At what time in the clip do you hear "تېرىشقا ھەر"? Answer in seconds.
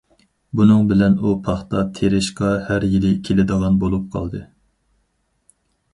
1.99-2.87